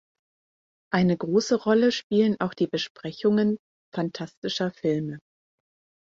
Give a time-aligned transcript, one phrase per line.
[0.91, 3.59] Eine große Rolle spielen auch die Besprechungen
[3.93, 5.19] phantastischer Filme.